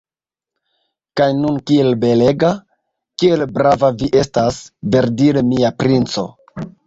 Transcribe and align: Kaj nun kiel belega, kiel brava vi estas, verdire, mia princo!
Kaj 1.19 1.27
nun 1.41 1.59
kiel 1.71 1.89
belega, 2.05 2.49
kiel 3.23 3.45
brava 3.59 3.91
vi 3.99 4.09
estas, 4.23 4.57
verdire, 4.95 5.45
mia 5.53 5.71
princo! 5.83 6.27